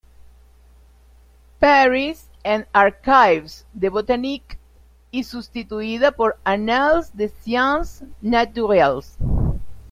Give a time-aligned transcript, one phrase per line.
[1.59, 4.57] Paris and Archives de botanique"
[5.11, 9.15] y sustituida por "Annales des sciences naturelles.